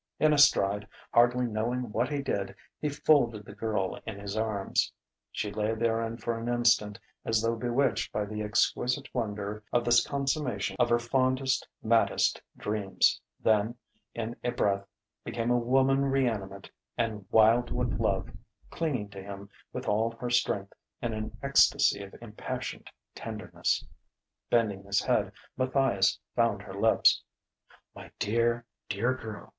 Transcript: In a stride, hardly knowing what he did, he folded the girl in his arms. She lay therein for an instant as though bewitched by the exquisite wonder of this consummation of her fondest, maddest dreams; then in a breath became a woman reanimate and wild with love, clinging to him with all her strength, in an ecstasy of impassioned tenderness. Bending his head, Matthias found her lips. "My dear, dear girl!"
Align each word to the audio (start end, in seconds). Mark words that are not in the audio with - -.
In 0.19 0.33
a 0.33 0.37
stride, 0.39 0.87
hardly 1.13 1.45
knowing 1.45 1.91
what 1.91 2.09
he 2.09 2.23
did, 2.23 2.55
he 2.79 2.89
folded 2.89 3.45
the 3.45 3.53
girl 3.53 3.99
in 4.03 4.17
his 4.19 4.35
arms. 4.35 4.91
She 5.31 5.51
lay 5.51 5.75
therein 5.75 6.17
for 6.17 6.39
an 6.39 6.49
instant 6.49 6.97
as 7.23 7.39
though 7.39 7.55
bewitched 7.55 8.11
by 8.11 8.25
the 8.25 8.41
exquisite 8.41 9.13
wonder 9.13 9.63
of 9.71 9.85
this 9.85 10.03
consummation 10.03 10.75
of 10.79 10.89
her 10.89 10.97
fondest, 10.97 11.67
maddest 11.83 12.41
dreams; 12.57 13.21
then 13.39 13.75
in 14.15 14.35
a 14.43 14.49
breath 14.49 14.87
became 15.23 15.51
a 15.51 15.59
woman 15.59 16.05
reanimate 16.05 16.71
and 16.97 17.27
wild 17.29 17.69
with 17.71 17.99
love, 17.99 18.27
clinging 18.71 19.07
to 19.09 19.21
him 19.21 19.51
with 19.71 19.87
all 19.87 20.15
her 20.19 20.31
strength, 20.31 20.73
in 20.99 21.13
an 21.13 21.37
ecstasy 21.43 22.01
of 22.01 22.15
impassioned 22.23 22.89
tenderness. 23.13 23.85
Bending 24.49 24.81
his 24.83 25.03
head, 25.03 25.31
Matthias 25.57 26.17
found 26.35 26.63
her 26.63 26.73
lips. 26.73 27.21
"My 27.93 28.09
dear, 28.17 28.65
dear 28.89 29.13
girl!" 29.13 29.49